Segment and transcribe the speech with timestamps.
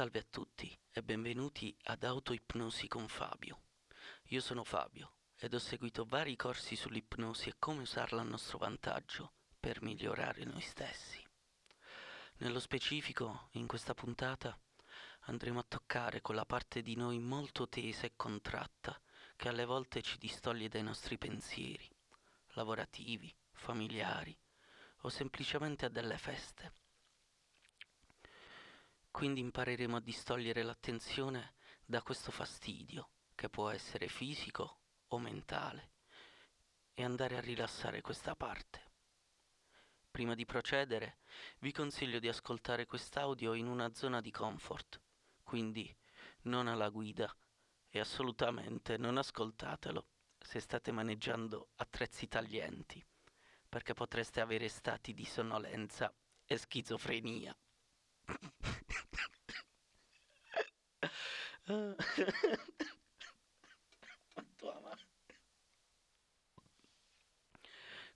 [0.00, 3.64] Salve a tutti e benvenuti ad Autoipnosi con Fabio.
[4.28, 9.34] Io sono Fabio ed ho seguito vari corsi sull'ipnosi e come usarla a nostro vantaggio
[9.60, 11.22] per migliorare noi stessi.
[12.38, 14.58] Nello specifico, in questa puntata,
[15.24, 18.98] andremo a toccare quella parte di noi molto tesa e contratta
[19.36, 21.86] che alle volte ci distoglie dai nostri pensieri,
[22.52, 24.34] lavorativi, familiari
[25.00, 26.72] o semplicemente a delle feste.
[29.10, 35.90] Quindi impareremo a distogliere l'attenzione da questo fastidio, che può essere fisico o mentale,
[36.94, 38.88] e andare a rilassare questa parte.
[40.10, 41.18] Prima di procedere,
[41.60, 45.00] vi consiglio di ascoltare quest'audio in una zona di comfort,
[45.42, 45.94] quindi
[46.42, 47.34] non alla guida
[47.88, 50.06] e assolutamente non ascoltatelo
[50.38, 53.04] se state maneggiando attrezzi taglienti,
[53.68, 56.12] perché potreste avere stati di sonnolenza
[56.44, 57.56] e schizofrenia.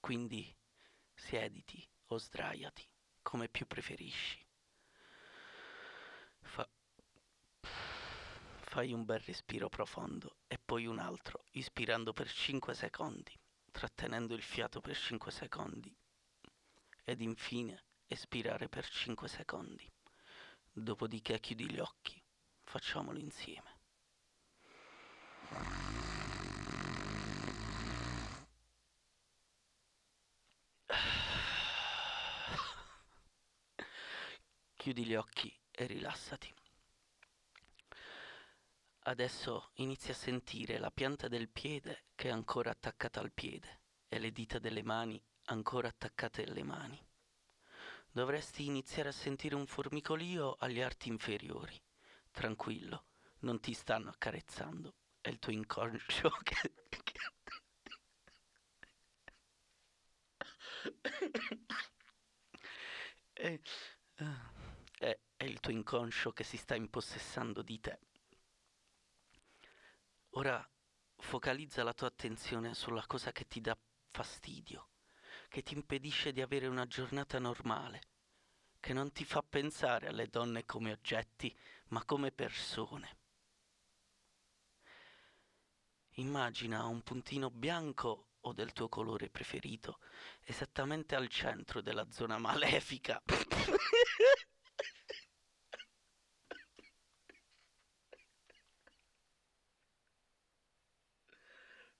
[0.00, 0.52] Quindi
[1.14, 2.84] siediti o sdraiati,
[3.22, 4.44] come più preferisci.
[6.40, 6.68] Fa...
[7.60, 13.38] Fai un bel respiro profondo e poi un altro, ispirando per 5 secondi,
[13.70, 15.96] trattenendo il fiato per 5 secondi
[17.04, 19.88] ed infine espirare per 5 secondi.
[20.72, 22.21] Dopodiché chiudi gli occhi.
[22.72, 23.70] Facciamolo insieme.
[34.74, 36.50] Chiudi gli occhi e rilassati.
[39.00, 44.18] Adesso inizi a sentire la pianta del piede che è ancora attaccata al piede e
[44.18, 46.98] le dita delle mani ancora attaccate alle mani.
[48.10, 51.78] Dovresti iniziare a sentire un formicolio agli arti inferiori.
[52.32, 53.04] Tranquillo,
[53.40, 56.72] non ti stanno accarezzando, è il tuo inconscio che...
[63.32, 63.60] è,
[64.98, 67.98] è, è il tuo inconscio che si sta impossessando di te.
[70.30, 70.66] Ora
[71.16, 73.78] focalizza la tua attenzione sulla cosa che ti dà
[74.08, 74.88] fastidio,
[75.48, 78.00] che ti impedisce di avere una giornata normale,
[78.82, 81.56] che non ti fa pensare alle donne come oggetti,
[81.90, 83.16] ma come persone.
[86.16, 90.00] Immagina un puntino bianco o del tuo colore preferito
[90.40, 93.22] esattamente al centro della zona malefica.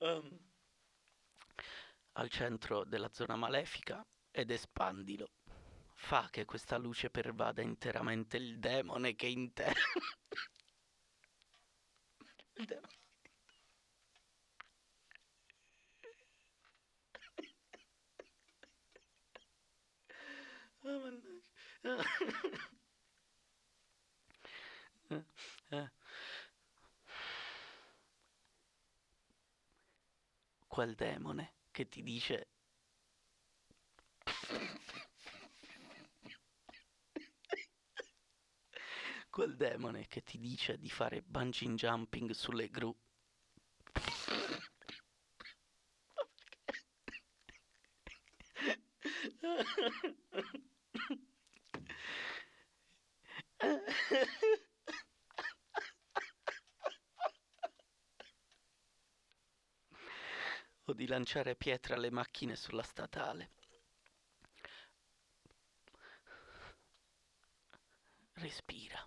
[0.00, 0.38] um,
[2.12, 5.30] al centro della zona malefica ed espandilo.
[5.96, 9.72] Fa che questa luce pervada interamente il demone che in te.
[12.56, 12.94] il demone.
[20.84, 21.42] Oh, mannaggia.
[25.10, 25.22] Eh,
[25.70, 25.88] eh.
[30.68, 32.48] Quel demone che ti dice
[39.36, 42.96] quel demone che ti dice di fare bungee jumping sulle gru
[60.84, 63.50] o di lanciare pietre alle macchine sulla statale.
[68.32, 69.06] Respira.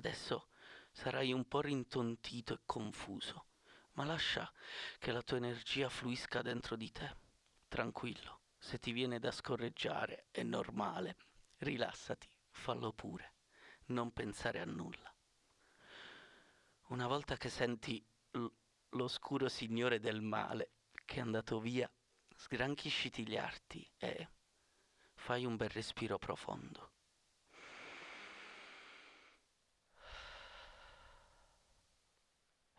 [0.00, 0.48] Adesso
[0.92, 3.48] sarai un po' rintontito e confuso,
[3.92, 4.50] ma lascia
[4.98, 7.16] che la tua energia fluisca dentro di te.
[7.68, 11.16] Tranquillo, se ti viene da scorreggiare è normale.
[11.58, 13.34] Rilassati, fallo pure,
[13.88, 15.14] non pensare a nulla.
[16.86, 18.46] Una volta che senti l-
[18.92, 21.92] l'oscuro signore del male che è andato via,
[22.36, 24.30] sgranchisciti gli arti e
[25.12, 26.92] fai un bel respiro profondo.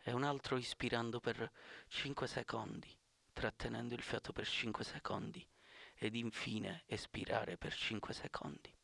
[0.02, 1.50] e un altro ispirando per
[1.88, 2.94] 5 secondi,
[3.32, 5.46] trattenendo il fiato per 5 secondi
[5.94, 8.74] ed infine espirare per 5 secondi.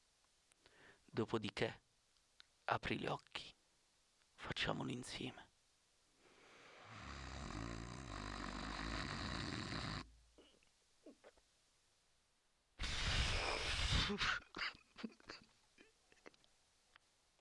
[1.05, 1.81] Dopodiché
[2.65, 3.53] apri gli occhi,
[4.37, 5.47] facciamolo insieme.
[14.11, 14.48] Oof.